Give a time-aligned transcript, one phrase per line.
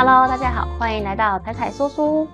[0.00, 2.28] Hello，大家好，欢迎来到彩彩说书。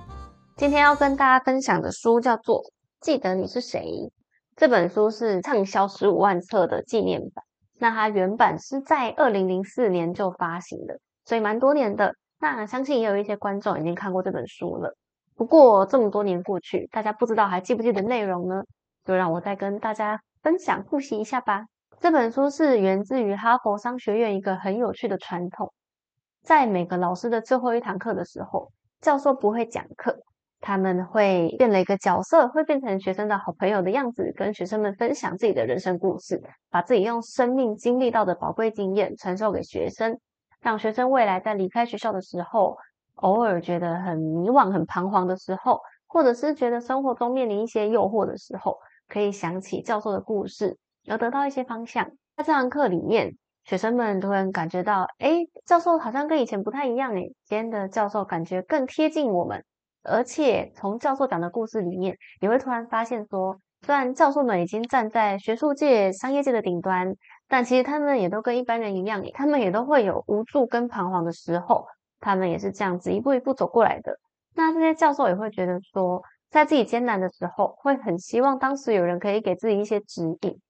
[0.54, 2.60] 今天要跟大家分享的书叫做
[3.00, 3.80] 《记得你是谁》。
[4.54, 7.42] 这本书是畅销十五万册的纪念版。
[7.78, 12.14] 那它原版是在二零零四年就发行的，所以蛮多年的。
[12.38, 14.94] 那相信也有一些观众已经看过这本书了。
[15.34, 18.62] 不过这么多年过去，大家不知道还记不记得内容呢？
[19.06, 21.64] 就让我再跟大家分享复习一下吧。
[21.98, 25.72] 这本书是源自于哈佛商学院一个很有趣的传统，
[26.44, 30.14] 在每个老师的最后一堂课的时候，教授不会讲课，
[30.60, 40.18] 他们会变了一个角色，会变成学生的好朋友的样子，跟学生们分享自己的人生故事，把自己用生命经历到的宝贵经验传授给学生，
[40.60, 42.76] 让学生未来在离开学校的时候，
[43.14, 48.76] 偶尔觉得很迷惘、很彷徨的时候，或者是觉得生活中面临一些诱惑的时候，
[49.08, 50.76] 可以想起教授的故事，
[51.08, 52.04] 而得到一些方向。
[52.36, 59.64] 在这堂课里面，学生们都能感觉到，哎，教授好像跟以前不太一样，哎，今天的教授感觉更贴近我们。
[60.02, 67.16] 而且从教授讲的故事里面，你会突然发现说，虽然教授们已经站在学术界、商业界的顶端，
[67.48, 71.86] 但其实他们也都跟一般人一样，他们也都会有无助跟彷徨的时候，
[72.20, 74.18] 他们也是这样子一步一步走过来的。
[74.54, 80.60] 那这些教授也会觉得说，在自己艰难的时候，会很希望当时有人可以给自己一些指引。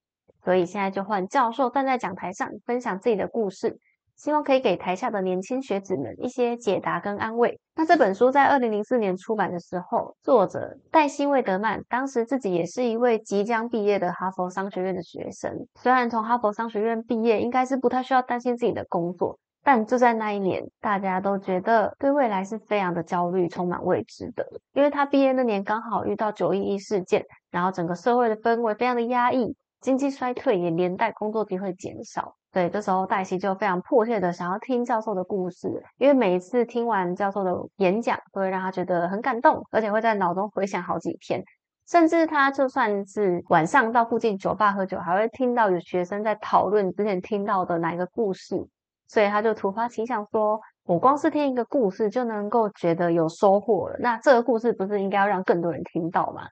[0.44, 3.78] 所以现在就换教授站在讲台上分享自己的故事。
[4.16, 7.58] 希望可以给台下的年轻学子们一些解答跟安慰。
[7.74, 15.66] 那这本书在二零零四年出版的时候，作者黛西·魏德曼当时自己也是一位即将毕业的哈佛商学院的学生。
[15.80, 24.46] 虽然从哈佛商学院毕业应该是不太需要担心自己的工作，但就在那一年，大家都觉得对未来是非常的焦虑、充满未知的。
[24.74, 32.34] 因为他毕业那年刚好遇到九一一事件，然后整个社会的氛围非常的压抑，经济衰退也连带工作机会减少。
[32.50, 35.68] 对，这时候黛西就非常迫切的想要听教授的故事，
[35.98, 41.44] 因为每一次听完教授的演讲，都会让他觉得很感动，而且会在脑中回想好几天。
[41.86, 48.66] 甚至他就算是晚上到附近酒吧喝酒，还会听到有学生在讨论之前听到的哪一个故事，
[49.06, 50.58] 所以他就突发奇想说
[50.88, 56.44] ：“我光是听一个故事就能够觉得有收获了，那这个故事不是应该要让更多人听到吗？”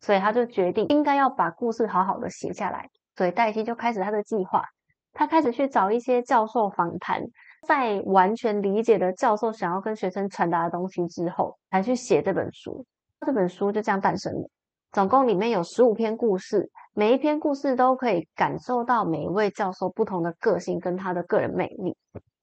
[0.00, 4.64] 所以他就决定应该要把故事好好的写下来，所以黛西就开始他的计划。
[5.12, 7.20] 他开始去找一些教授访谈，
[7.66, 12.86] 在完全理解了教授想要跟学生传达的东西之后，才去写这本书。
[13.26, 14.48] 这本书就这样诞生了。
[14.92, 21.96] 总共里面有十五篇故事，每一篇故事都可以感受到每一位教授不同的个性跟他的个人魅力。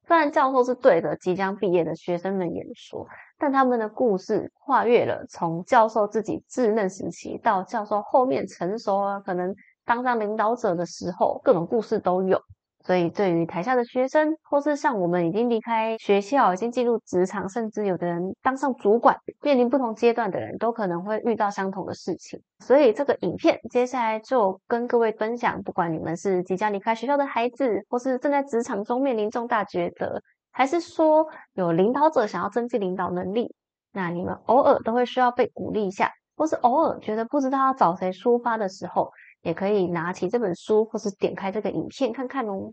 [0.08, 3.06] 虽然教授是对着即将毕业的学生们演说，
[3.38, 9.54] 但他们的故事跨越了从教授自己稚嫩时期到教授后面成熟啊，可能
[9.84, 12.40] 当上领导者的时候，各种故事都有。
[12.88, 22.40] 所以，对于台下的学生，或是像我们已经离开学校、已经进入职场，甚至有的人当上主管，面临不同阶段的人，都可能会遇到相同的事情。
[22.60, 33.54] 所以，这个影片接下来就跟各位分享：不管你们是即将离开学校的孩子，或是正在职场中面临重大抉择，还是说有领导者想要增进领导能力，
[33.92, 39.10] 那你们偶尔都会需要被鼓励一下，或是偶尔觉得不知道要找谁抒发的时候。
[39.48, 42.70] 也可以拿起这本书，或是点开这个影片看看哦。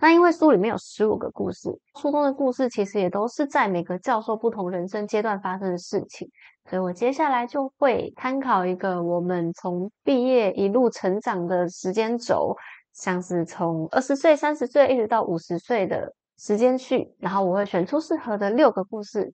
[0.00, 1.70] 那因为书里面有十五个故事，
[2.00, 6.28] 书中的故事其实也都是在每个教授不同人生阶段发生的事情，
[6.68, 12.56] 所以我接下来就会参考一个我们从毕业一路成长的时间轴，
[12.92, 19.32] 像是从二十岁、三十岁一直到五十岁的时间序，然后我会选出适合的六个故事，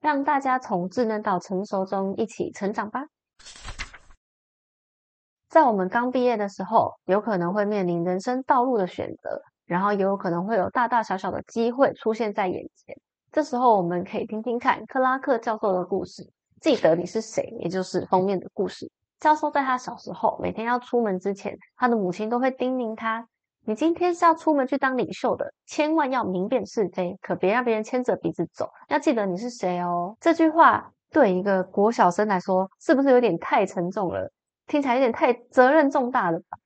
[0.00, 3.06] 让大家从稚嫩到成熟中一起成长吧。
[5.54, 12.96] 在我们刚毕业的时候，有可能会面临人生道路的选择，然后也有可能会有大大小小的机会出现在眼前。
[13.30, 16.28] 这时候，我们可以听听看克拉克教授的故事。
[16.60, 18.90] 记得你是谁，也就是封面的故事。
[19.20, 23.24] 教授在他小时候，每天要出门之前，他的母亲都会叮咛他
[23.64, 28.68] ：“你今天是要出门去当领袖的，千万要明辨是非，可别让别人牵着鼻子走。
[28.88, 34.28] 要记得你是谁哦。”这句话对一个国小生来说，是不是有点太沉重了？
[34.66, 36.58] 听起来有点太责任重大了吧？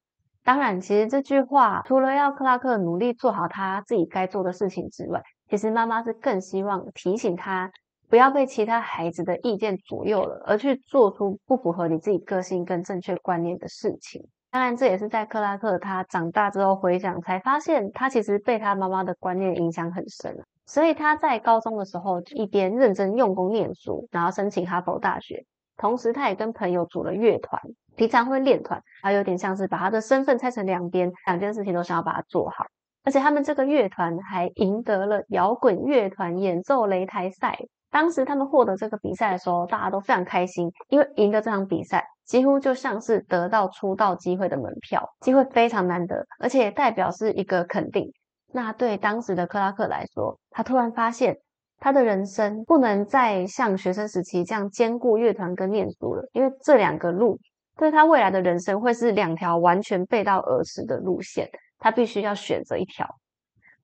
[0.44, 7.70] 当然，其实这句话除了要克拉克努力做好他自己该做的事情之外，其实妈妈是更希望提醒他
[8.08, 14.26] 不要被其他孩子的意见左右了，而去做出不符合你自己个性跟正确观念的事情。
[14.50, 20.34] 当然，这也是在克拉克他长大之后回想才发现，他其实被他妈妈的观念影响很深。
[20.64, 25.44] 所以他在高中的时候一边认真用功念书，然后申请哈佛大学，
[25.76, 27.60] 同时他也跟朋友组了乐团。
[27.98, 32.64] 平常会练团，他有点像是把他的身份拆成两边，两件事情都想要把它做好。
[33.04, 37.58] 而且他们这个乐团还赢得了摇滚乐团演奏擂台赛，
[37.90, 48.12] 当时他们获得这个比赛的时候，大家都非常开心，因为赢得这场比赛几乎就像是得到出道机会的门票，机会非常难得，而且代表是一个肯定。
[48.52, 51.38] 那对当时的克拉克来说，他突然发现
[51.80, 57.38] 他的人生不能再像学生时期这样兼顾乐团跟念书了，因为这两个路
[57.78, 61.48] 对他未来的人生会是两条完全背道而驰的路线，
[61.78, 63.08] 他必须要选择一条。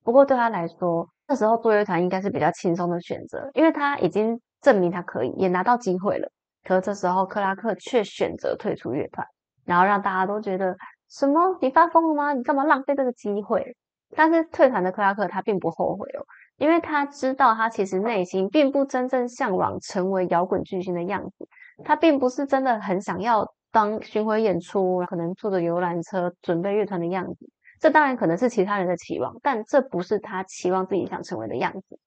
[0.03, 6.29] 不过对他来说，那时候做乐团应该是比较轻松的选择，因为他已经证明他可以，也拿到机会了。
[6.63, 9.25] 可这时候克拉克却选择退出乐团，
[9.63, 10.75] 然后让大家都觉得
[11.09, 11.57] 什么？
[11.61, 12.33] 你发疯了吗？
[12.33, 13.75] 你干嘛浪费这个机会？
[14.15, 16.21] 但是退团的克拉克他并不后悔哦，
[16.57, 21.47] 因为他知道他其实内心并不真正向往成为摇滚巨星的样子，
[21.83, 23.45] 他并不是真的很想要
[23.75, 27.49] 当巡回演出，可能坐着游览车准备乐团的样子。
[27.81, 31.99] 这当然可能是其他人的期望，但这不是他期望自己想成为的样子。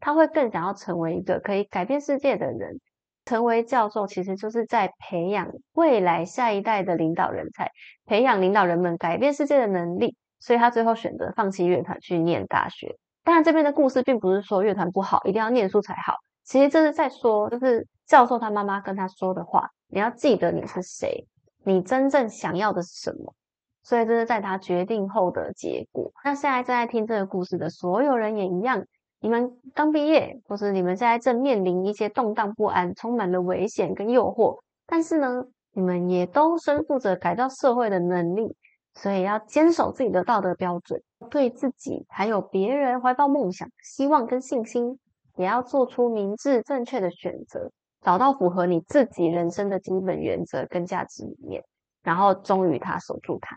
[0.00, 2.80] 他会更想要成为一个可以改变世界的人。
[3.24, 7.70] 成为教授，其实就是在培养未来下一代的领导人才，
[8.06, 10.16] 培养领导人们改变世界的能力。
[10.40, 12.96] 所以他最后选择放弃乐团去念大学。
[13.22, 16.16] 当然，这边的故事并不是说乐团不好，一定要念书才好。
[16.42, 21.24] 其实这是在说，就是教授他妈妈跟他说的话：你要记得你是谁，
[21.62, 23.32] 你真正想要的是什么。
[23.84, 26.10] 所以这是在他决定后的结果。
[26.24, 28.84] 那现在正在听这个故事的所有人也一样，
[29.20, 35.44] 你们刚毕业，或是你们现在正面临一些动荡不安、充满了危险跟诱惑，但是呢，
[35.74, 38.56] 你们也都身负着改造社会的能力，
[38.94, 41.00] 所以要坚守自己的道德标准，
[41.30, 44.98] 对自己还有别人怀抱梦想、希望跟信心，
[45.36, 47.70] 也要做出明智正确的选择，
[48.04, 51.64] 找到符合你自己人生的基本原则跟价值理念，
[52.02, 53.56] 然后忠于他，守住他。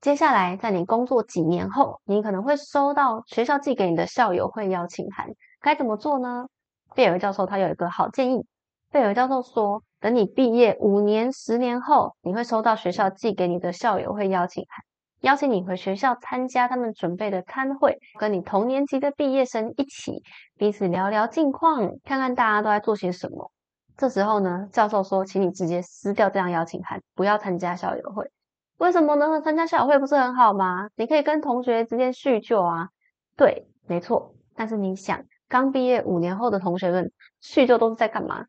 [0.00, 5.30] 接下来，在你工作几年后，你可能会收到学校寄给你的校友会邀请函。
[5.60, 6.48] 该怎么做呢？
[6.94, 8.44] 贝尔教授他有一个好建议。
[8.90, 14.84] 贝尔教授说，等你毕业五年、十年后，你会收到学校寄给你的校友会邀请函，
[15.24, 20.22] 邀请你回学校参加他们准备的餐会，跟你同年级的毕业生一起
[20.58, 23.50] 彼此聊聊近况，看看大家都在做些什么。
[23.96, 28.30] 这时候呢，教授说，请你直接撕掉这张邀请函，不要参加校友会。
[28.76, 29.40] 为什么呢？
[29.40, 30.90] 参加校友会不是很好吗？
[30.94, 32.90] 你可以跟同学之间叙旧啊。
[33.34, 34.34] 对，没错。
[34.54, 37.10] 但是你想，刚毕业五年后的同学们
[37.40, 38.44] 叙旧都是在干嘛？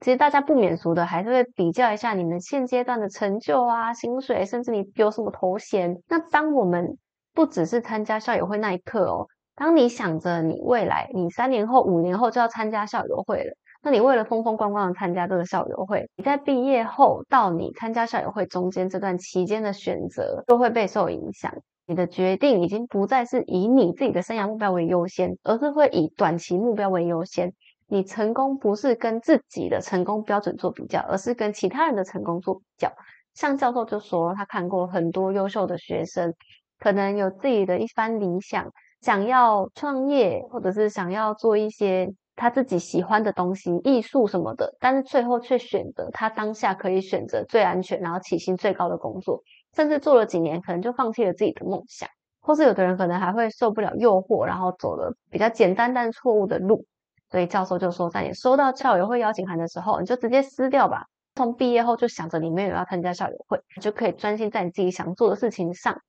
[0.00, 6.00] 其实大家不免俗的，还是会比较一下你们现阶段的成就啊、薪水，甚至你有什么头衔。
[6.08, 6.96] 那当我们
[7.34, 13.52] 不只是参加校友会那一刻哦，当你想着你未来，你三年后、五年后就要参加校友会了。
[13.82, 21.52] 那你为了风风光光的参加这个校友会，你在毕业后到你参加校友会中间这段期间的选择都会被受影响。
[21.86, 27.52] 你的决定已经不再是以你自己的生涯目标为优先，而是会以短期目标为优先。
[27.88, 32.92] 你成功不是跟自己的成功标准做比较，而是跟其他人的成功做比较。
[33.34, 36.32] 像教授就说，他看过很多优秀的学生，
[36.78, 38.70] 可能有自己的一番理想，
[39.00, 42.14] 想要创业，或者是想要做一些。
[42.40, 49.42] 他自己喜欢的东西，艺术什么的，但是最后却选择他当下可以选择最安全，然后起薪最高的工作，
[49.74, 52.08] 甚至做了几年，可能就放弃了自己的梦想，
[52.40, 56.84] 或是有的人可能还会受不了诱惑，然后走了比较简单但错误的路。
[57.30, 61.04] 所以教授就说，在你收到校友会邀请函的时候，你就直接撕掉吧。
[61.34, 66.00] 从毕业后就想着你没有要参加校友会，你就可以专心在你自己想做的事情上。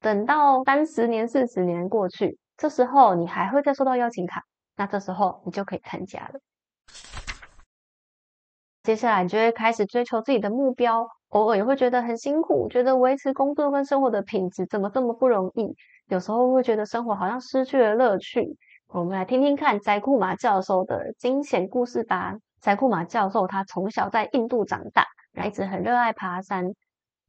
[0.00, 4.44] 等到三十年、四十年过去，这时候你还会再收到邀请卡。
[4.76, 6.40] 那这时候你就可以参加了。
[8.84, 15.74] 接下来你就会开始追求自己的目标，偶尔也会觉得很辛苦，觉得维持工作跟生活的品质怎么这么不容易？
[16.06, 18.56] 有时候会觉得生活好像失去了乐趣。
[18.90, 22.34] 我们来听听看宅库马教授的惊险故事吧。
[22.62, 25.04] 宅库马教授他从小在印度长大，
[25.44, 26.72] 一直很热爱爬山。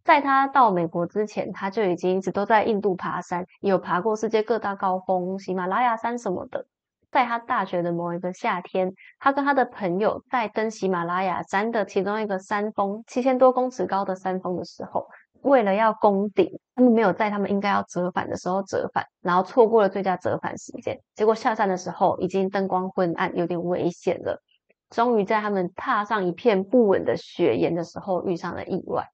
[0.06, 6.66] 在他到美国之前，他就已经一直都在印度爬山，有爬过世界各大高峰，喜马拉雅山什么的。
[7.12, 15.06] 在他大学的某一个夏天，他跟他的朋友在登喜马拉雅山的其中一个山峰，七千多公尺高的山峰的时候，
[15.42, 21.00] 为了要攻顶，他们没有在他们应该要折返的时候折返，然后错过了最佳折返时间。
[21.16, 24.42] 结果下山的时候已经灯光昏暗，有点危险了。
[24.90, 29.08] 终于在他们踏上一片不稳的雪岩的时候，遇上了意外。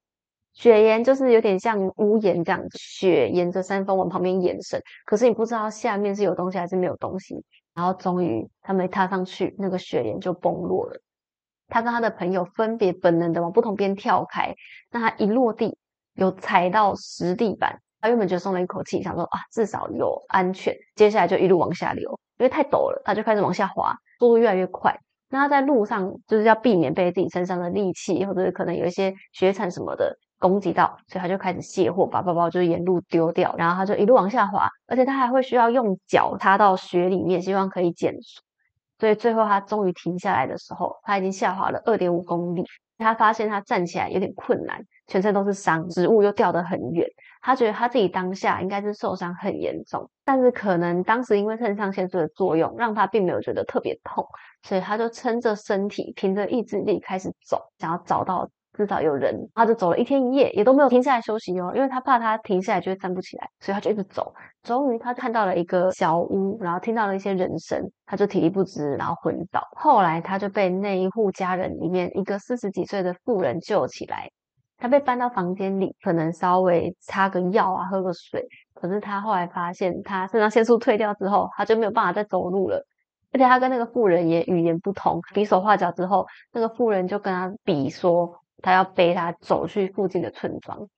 [0.53, 7.44] 雪岩就是有点像屋檐这样，雪沿着山峰往旁边延伸，可是你不知道下面是有东西还是没有东西。
[7.74, 11.01] 然后终于，他没踏上去，那个雪岩就崩落了。
[11.67, 14.55] 他跟他的朋友分别本能的往不同边跳开。
[14.91, 15.77] 那他一落地，
[16.15, 20.75] 有踩到实地板，他原本就松了一口气，想说啊，至少有安全。
[20.95, 24.98] 接下来就一路往下流，因为太陡了，他就开始往下滑，速度越来越快。
[25.29, 38.41] 那他在路上就是要避免被自己身上的利器或者是可能有一些雪铲什么的攻击到，所以他就开始卸货，把包包就是沿路丢掉，然后他就一路往下滑，而且他还会需要用脚踏到雪里面，希望可以减速。
[39.00, 42.63] 所以最后他终于停下来的时候，他已经下滑了二点五公里。
[42.97, 47.07] 他发现他站起来有点困难，全身都是伤，植物又掉得很远。
[47.41, 54.25] 他觉得他自己当下应该是受伤很严重，但是可能当时因为肾上腺素的作用，让他并没有觉得特别痛，
[54.63, 58.49] 所以他就撑着身体，凭着意志力开始走，想要找到。
[58.75, 64.34] 至少有人，他就走了一天一夜，也都没有停下来休息哦，因为他怕他停下来就会站不起来，所以他就一直走。
[64.63, 69.62] 终于他看到了一个小屋，然后听到了一些人声，他就体力不支，然后昏倒。
[69.77, 74.29] 后来他就被那一户家人里面一个四十几岁的妇人救起来，
[74.77, 78.46] 他被搬到房间里，可能稍微擦个药啊，喝个水。
[78.74, 82.84] 可是他后来发现，他肾上腺素退掉之后，他就没有办法再走路了，
[83.32, 88.41] 而且他跟那个妇人也语言不通，比手画脚之后，那个妇人就跟他比说。
[88.65, 90.89] 他要背他走去附近的村庄，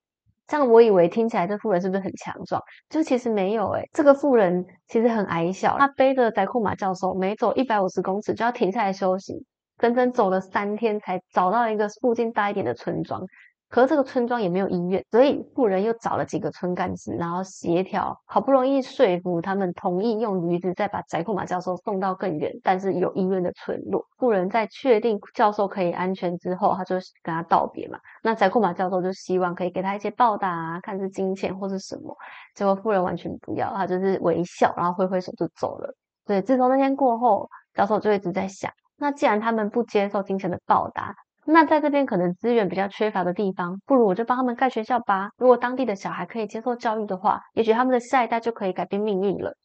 [0.48, 2.64] 这样我以为听起来这妇人是不是很强壮？
[2.88, 9.46] 就其实没有诶，这个妇人其实很矮小，他背着宰库马教授，每走一百五十公尺就要停下来休息，
[9.80, 13.26] 整整走了三天才找到一个附近大一点的村庄。
[13.70, 24.06] 可是这个村庄也没有医院，所以富人又找了几个村干子，然后协调，好不容易说服他们同意用驴子再把翟库马教授送到更远，但是有医院的村落。
[24.18, 28.00] 富人在确定教授可以安全之后，他就跟他道别嘛。
[28.24, 32.16] 那翟库马教授就希望可以给他一些报答啊，看是金钱或是什么。
[32.56, 35.94] 结果富人完全不要，他就是微笑，然后挥挥手就走了。
[36.26, 41.14] 对，自从那天过后，教授就一直在想，那既然他们不接受金钱的报答。
[41.50, 45.30] 那在这边可能资源比较缺乏的地方，不如我就帮他们盖学校吧。
[45.38, 49.56] 如果当地的小孩可以接受教育的话，也许他们的下一代就可以改变命运了。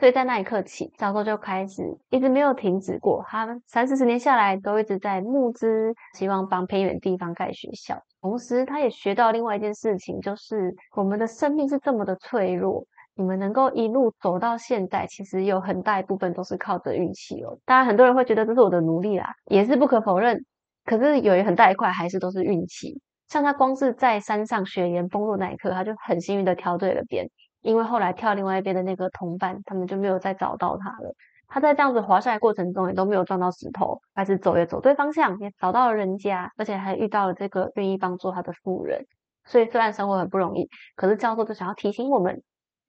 [0.00, 3.22] 所以在那一刻起，教授就开始一直没有停止过。
[3.28, 7.98] 他三四十年下来都一直在募资，希望帮偏远地方盖学校。
[8.22, 12.82] 同时，他也学到另外一件事情，就是我们的生命是这么的脆弱。
[13.14, 17.58] 你们能够一路走到现在，其实有很大一部分都是靠着运气哦。
[17.66, 20.42] 当然，很多人会觉得这是我的努力啦，也是不可否认。
[20.86, 27.28] 可是有一很大一块还是都是运气，像他光是在山上雪岩崩落那一刻，他就很幸运的挑对了边，
[27.60, 31.12] 因为后来跳另外一边的那个同伴，他们就没有再找到他了。
[31.48, 39.04] 他在这样子滑下来过程中，也都没有撞到石头，开始走也走对方向，也找到了人家，而且还遇到了这个愿意帮助他的富人。
[39.44, 42.42] 所以虽然生活很不容易，可是教授就想要提醒我们：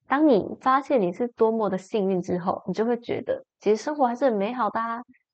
[0.08, 4.80] 当你发现你是多么的幸运之后，你就会觉得其实生活还是很美好的。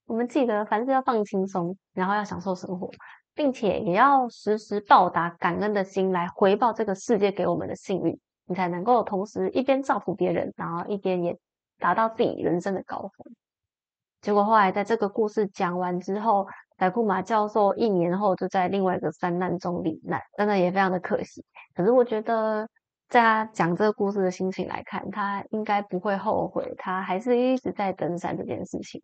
[0.06, 2.90] 我们记得凡事要放轻松，然后要享受生活，
[3.34, 11.36] 并且也要时时报答感恩的心来回报这个世界给我们的幸运，你才能够同时一边造福别人，然后一边也
[11.78, 13.34] 达到自己人生的高峰。
[14.20, 16.46] 结果后来在这个故事讲完之后，
[16.76, 21.44] 白库马教授一年后就在另外一个山难中罹难，真的也非常的可惜。
[21.74, 22.68] 可是我觉得，
[23.08, 29.02] 在他讲这个故事的心情来看，他应该不会后悔，他还是一直在登山这件事情。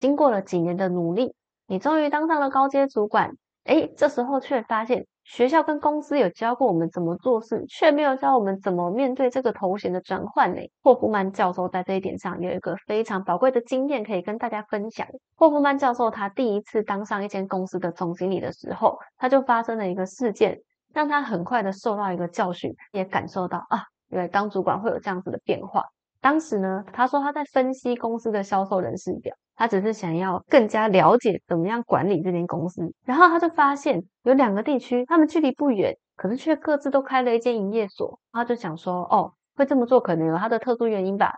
[0.00, 1.34] 经过了几年的努力，
[1.66, 3.30] 你终于当上了高阶主管。
[3.64, 10.62] 哎，这时候却发现学校跟公司有教过我们怎么做事，却没有教我们怎么面对这个头衔的转换呢？
[10.82, 15.06] 霍夫曼教授在这一点上有一个非常宝贵的经验可以跟大家分享。
[15.36, 20.58] 霍夫曼教授他第一次当上一间公司的总经理的时候，他就发生了一个事件，
[20.94, 25.84] 让他很快的受到一个教训，也感受到啊，原来当主管会有这样子的变化。
[26.20, 32.92] 当时呢，他说他在分析公司的销售人事表，他只是想要更加了解怎么样管理这间公司。
[33.04, 38.20] 然后他就发现有两个地区，他们距离不远，可是却各自都开了一间营业所。
[38.32, 41.32] 他就想说，哦，会这么做可能有他的特殊原因吧？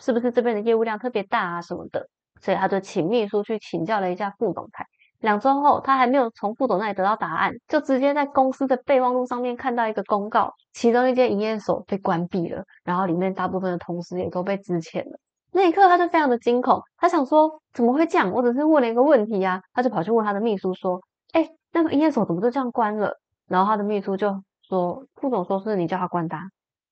[0.00, 2.08] 是不是这边的业务量特别大啊什么的？
[2.40, 4.86] 所以他就请秘书去请教了一下副总裁。
[5.20, 15.18] 两周后，他还没有从副总那里得到答案，就直接在公司的备忘录上面看到一个公告，其中一间营业所被关闭了，然后里面大部分的同事也都被支遣了。
[15.50, 18.30] 那一刻，他就非常的惊恐，他想说怎么会这样？
[18.30, 21.00] 我只是问了一个问题呀，他就跑去问他的秘书说
[21.32, 26.36] ：“哎，那个营业所怎么就这样关了？”然后他的秘书就说：“副总说是你叫他关的。”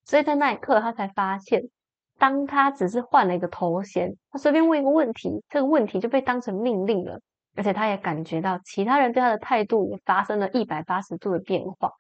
[0.05, 1.63] 所以在那一刻，他才发现，
[2.19, 7.21] 当他只是换了一个头衔，他随便问一个问题，这个问题就被当成命令了。
[7.57, 11.91] 而且他也感觉到其他人对他的态度也发生了一百八十度的变化。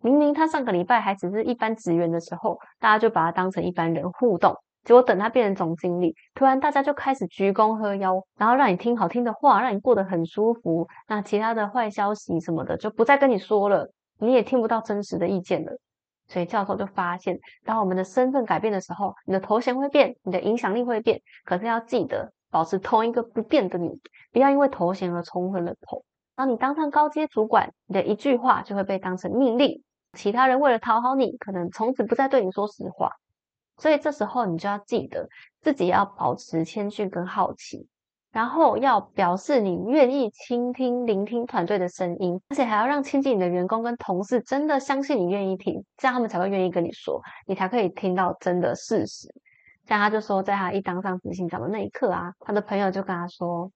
[0.00, 4.56] 明明他上个礼拜还只是一般职员的时候，大家就把他当成一般人互动。
[4.84, 10.88] 结果等他变成总经理，突然大家就开始鞠躬喝腰，然后让你听好听的话，让你过得很舒服。
[11.06, 15.72] 那其他的坏消息什么的就不再跟你说了，你也听不到真实的意见了。
[16.26, 23.88] 所以教授就发现，当我们的身份改变的时候，你的头衔会变，你的影响力会变，可是要记得保持同一个不变的你，
[24.30, 26.04] 不要因为头衔而冲昏了头。
[26.36, 29.82] 当你当上高阶主管，你的一句话就会被当成命令，
[30.12, 33.10] 其他人为了讨好你，可能从此不再对你说实话。
[33.78, 35.28] 所以这时候你就要记得，
[35.62, 37.88] 自己要保持谦逊跟好奇。
[38.32, 49.28] 然后要表示你愿意倾听、聆听团队的声音，而且还要让亲近你的员工跟同事真的相信你愿意听，这样他们才会愿意跟你说，你才可以听到真的事实。
[49.92, 53.70] 但他就说，在他一当上执行长的那一刻啊，他的朋友就跟他说：“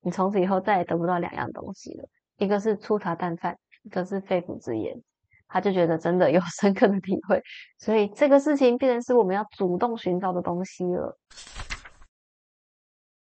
[0.00, 2.08] 你从此以后再也得不到两样东西了，
[2.38, 4.98] 一个是粗茶淡饭，一个是肺腑之言。”
[5.46, 7.42] 他就觉得真的有 深刻的体会，
[7.78, 11.18] 所以这个事情变成是我们要主动寻找的东西了。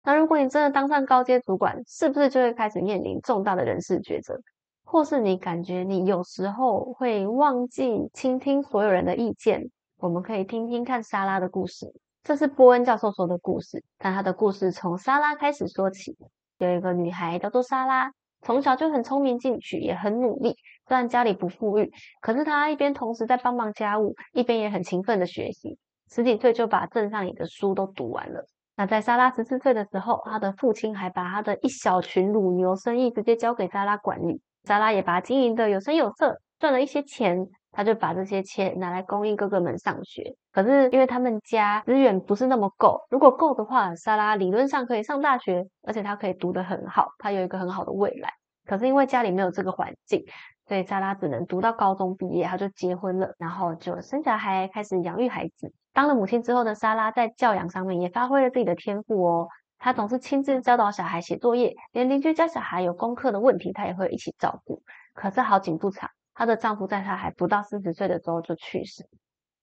[0.04, 4.40] 那如果你真的当上高阶主管，是不是就会开始面临重大的人事抉择？
[4.84, 9.64] 或是你感觉你有时候会忘记倾听所有人的意见？
[9.98, 11.92] 我们可以听听看莎拉的故事。
[12.25, 16.17] 这是波恩教授说的故事，但他的故事从莎拉开始说起。
[16.58, 20.55] 有一个女孩叫做莎拉，从小就很聪明进取，也很努力。
[20.88, 21.91] 虽然家里不富裕，
[22.22, 25.77] 可是她一边同时在帮忙家务，一边也很勤奋的学习。
[26.10, 28.44] 十几岁就把镇上里的书都读完了。
[28.75, 40.36] 那在莎拉十四岁的时候，他的父亲还把他的一小群乳牛生意直接交给莎拉管理，莎拉也把经营的有声有色，赚了一些钱，他就把这些钱拿来供应哥哥们上学。
[40.51, 48.32] 可是因为他们家资源不是那么够，如果够的话，莎拉理论上可以上大学，而且他可以读得很好，他有一个很好的未来。
[48.65, 50.24] 可是因为家里没有这个环境。
[50.67, 55.72] 所以莎拉只能读到高中毕业，她就结婚了，然后就生小孩，开始养育孩子。
[55.94, 59.48] 当了母亲之后的莎拉，在教养上面也发挥了自己的天赋哦。
[59.77, 64.82] 她总是亲自教导小孩写作业，连邻居家小孩有功课的问题，她也会一起照顾。
[65.13, 69.08] 可是好景不长，她的丈夫在她还不到四十岁的时候就去世。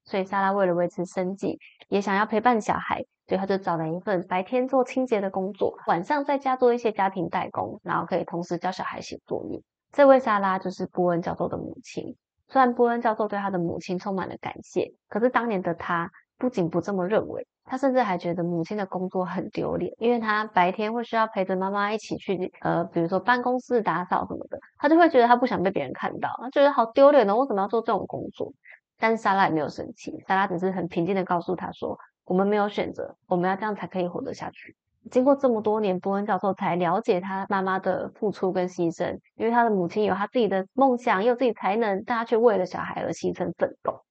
[0.04, 9.62] 所以莎拉为了维持生计，也想要陪伴小孩，所以她就找了一份白天做清洁的工作，晚上在家做一些家庭代工，然后可以同时教小孩写作业。
[9.92, 12.16] 这位莎拉就是波恩教授的母亲。
[12.48, 16.10] 虽然波恩教授对他的母亲充满了感谢，可是当年的他
[16.42, 28.52] 不仅不这么认为，他甚至还觉得母亲的工作很丢脸，因为他白天会需要陪着妈妈一起去，呃，比如说办公室打扫什么的，他就会觉得他不想被别人看到，他觉得好丢脸哦，为什么要做这种工作？
[28.98, 34.74] 但是莎拉也没有生气，莎拉只是很平静的告诉他说：“我们没有选择，我们要这样才可以活得下去。”
[35.12, 39.16] 经过这么多年，波恩教授才了解他妈妈的付出跟牺牲。
[39.36, 44.02] 因为他的母亲有他自己的梦想，也有自己才能，但他却为了小孩而牺牲奋斗。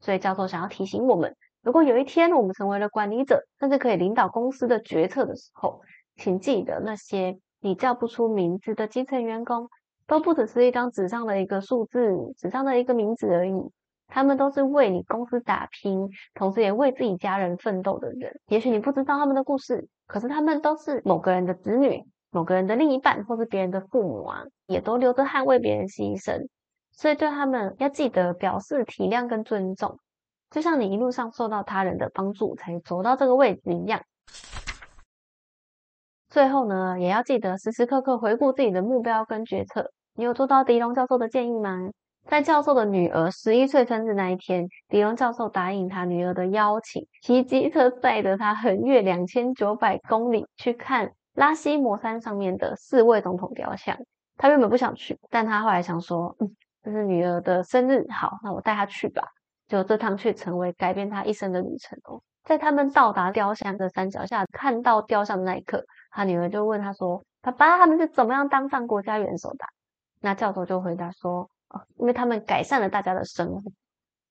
[0.00, 1.34] 所以教授想要提醒我们：
[1.66, 5.80] 如果有一天我们成为了管理者，甚至可以领导公司的决策的时候，
[6.14, 9.68] 请记得那些你叫不出名字的基层员工，
[10.06, 11.98] 都不只是一张纸上的一个数字，
[12.36, 13.52] 纸上的一个名字而已。
[14.06, 18.32] 他们都是为你公司打拼，同时也为自己家人奋斗的人。
[18.46, 22.00] 也许你不知道他们的故事，可是他们都是某个人的子女、
[22.30, 26.46] 某个人的另一半，或是别人的父母啊，也都流着汗为别人牺牲。
[26.92, 29.98] 所以对他们要记得表示体谅跟尊重，
[30.50, 34.00] 就像你一路上受到他人的帮助才走到这个位置一样。
[36.28, 39.90] 最后呢，也要记得时时刻刻回顾自己的目标跟决策。
[40.14, 41.78] 你有做到迪龙教授的建议吗？
[42.26, 53.96] 在教授的女儿十一岁生日那一天，迪隆教授答应他女儿的邀请，骑机车载着他横越两千九百公里去看拉西摩山上面的四位总统雕像。
[54.36, 56.50] 他原本不想去，但他后来想说，嗯，
[56.82, 59.22] 这是女儿的生日，好，那我带她去吧。
[59.68, 62.20] 就这趟却成为改变他一生的旅程哦。
[62.44, 69.64] 在他们到达雕像的山脚下，看到雕像的那一刻，他女儿就问他说：“爸爸，他们是怎么样当上国家元首的？”
[70.20, 71.48] 那教授就回答说。
[71.98, 73.60] 因为他们改善了大家的生活，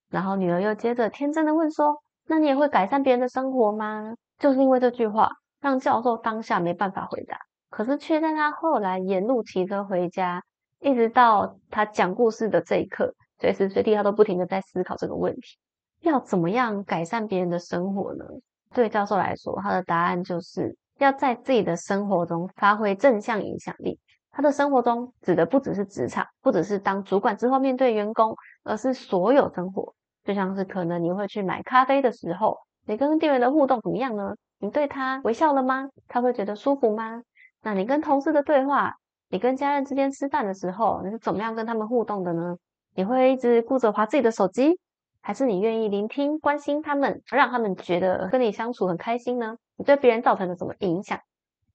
[0.09, 7.37] 然后女儿又接着天真的问说：“那你也会改善别人的生活吗？”就是因为这句话，让教授当下没办法回答，
[7.69, 10.41] 可是却在他后来沿路骑车回家，
[10.79, 15.57] 一直到他讲故事的这一刻，随时随地他都不停的在思考这个问题：
[16.01, 18.25] 要怎么样改善别人的生活呢？
[18.73, 23.99] 对教授来说，他的答案就是要在自己的生活中发挥正向影响力。
[24.31, 29.93] 他的生活中指的不只是职场，不只是当主管之后面对员工，而是所有生活。
[30.25, 34.35] 就像是可能你会去买咖啡的时候，你跟店员的互动怎么样呢？
[34.59, 35.87] 你对他微笑了吗？
[36.07, 37.21] 他会觉得舒服吗？
[37.61, 38.95] 那你跟同事的对话，
[39.29, 42.57] 你跟家人之间吃饭的时候，你是怎么样跟他们互动的呢？
[42.95, 44.79] 你会一直顾着划自己的手机，
[45.21, 49.58] 还是你愿意聆听、关心他们，让他们觉得跟你相处很开心呢？
[49.77, 51.19] 你对别人造成了什么影响？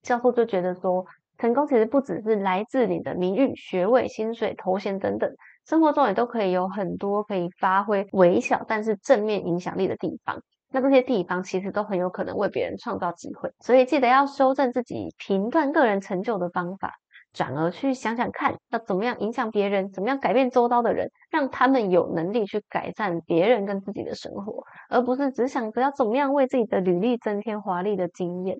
[0.01, 1.05] 教授就觉得说。
[1.37, 5.27] 成功其实不只是来自你的名誉、学位、薪水、头衔等等，
[5.65, 10.39] 生活中也都可以有很多可以发挥微小但是正面影响力的地方。
[10.69, 16.99] 那这些地方其实都很有可能为别人创造机会，所以记得要修正自己评断个人成就的方法。
[17.33, 28.59] 转而去想想看，要怎么样影响别人，怎么样改变周遭的人，让他们有能力去改善别人跟自己的生活，而不是只想着要怎么样为自己的履历增添华丽的经验。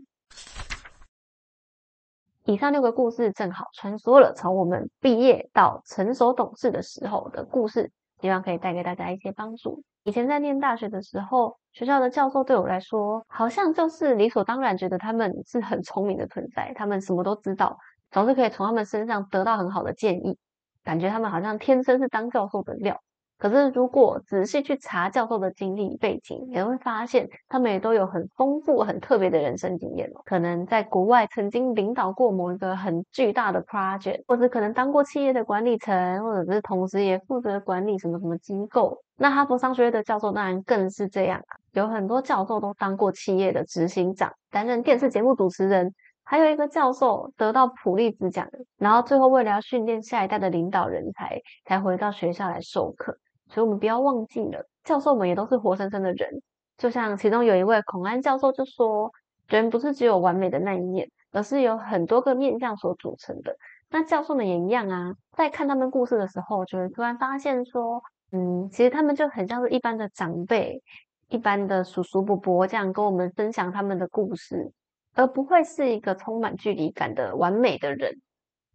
[2.46, 9.84] 以上六个故事正好穿梭了从我们毕业到成熟懂事的时候的故事，希望可以带给大家一些帮助。
[10.04, 17.78] 以前在念大学的时候，学校的教授对我来说，好像就是理所当然觉得他们是很聪明的存在，他们什么都知道。
[18.12, 20.38] 总是可以从他们身上得到很好的建议，
[20.84, 23.02] 感觉他们好像天生是当教授的料。
[23.38, 30.08] 可是如果仔细去查教授的经历背景，也会发现他们也都有很丰富、很特别的人生经验。
[30.26, 39.02] 可能在国外曾经领导过某一个很巨大的 project，或者可能当过企业的管理层，或者是同时也负责管理什么什么机构。
[39.18, 45.92] 那哈佛商学院的教授当然更是这样啊，有很多教授都当过企业的执行长，担任电视节目主持人。
[46.32, 53.18] 还有一个教授得到普利兹奖，然后最后为了要训练下一代的领导人才，才回到学校来授课。
[53.50, 56.42] 所以，我们不要忘记了，教授们也都是活生生的人。
[56.78, 59.12] 就像其中有一位孔安教授就说
[59.50, 63.54] ：“人不是只有完美的那一面，而是有很多个面相所组成的。”
[63.92, 70.82] 那教授们也一样啊，在看他们故事的时候，就会突然发现说：“嗯，其实他们就很像是一般的长辈，
[71.28, 74.72] 一般的叔叔伯伯，这样跟我们分享他们的故事。”
[75.14, 78.22] 而不会是一个充满距离感的完美的人。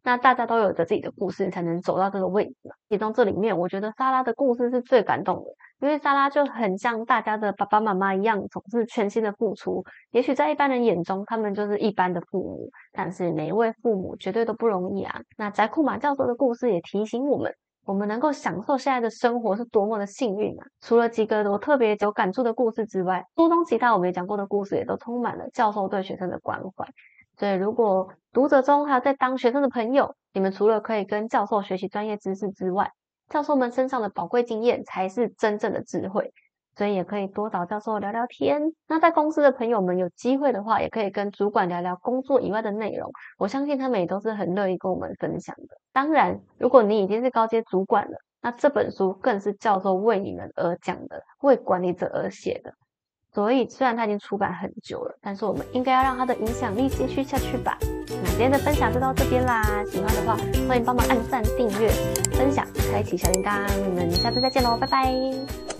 [0.03, 2.55] 那大家都有着自己的故事，才能走到这个位置。
[2.89, 9.85] 其中这里面，我觉得莎拉的故事是最感动的，因为莎拉就很像大家的爸爸妈妈一样，总是全心的付出。
[10.13, 15.21] 也许在一般人眼中，他们就是一般的父母，但是每一位父母绝对都不容易啊。
[15.37, 17.53] 那宅库马教授的故事也提醒我们。
[17.87, 20.67] 我们能够享受现在的生活是多么的幸运啊！
[20.81, 26.85] 除了几个我特别有感触的故事之外，书中其他我没讲过的故事也都充满了教授对学生的关怀。
[27.39, 32.91] 所以，如果读者中还有在当学生的朋友，你们除了可以跟教授学习专业知识之外，
[33.29, 36.33] 教授们身上的宝贵经验才是真正的智慧。
[36.77, 38.61] 所以也可以多找教授聊聊天。
[38.87, 43.11] 那在公司的朋友们有机会的话，也可以跟主管聊聊工作以外的内容。
[43.39, 45.77] 我相信他们也都是很乐意跟我们分享的。
[45.93, 52.73] 当然，如果你已经是高阶主管了，那这本书更是教授为你们而讲的，为管理者而写的。
[53.33, 57.77] 所以虽然它已经出版很久了，但是我们应该要让它的影响力继续下去吧。
[58.09, 59.63] 那今天的分享就到这边啦。
[59.85, 60.37] 喜欢的话，
[60.67, 61.89] 欢迎帮忙按赞、订阅、
[62.33, 63.61] 分享、开启小铃铛。
[63.89, 65.76] 我们下次再见喽，拜拜。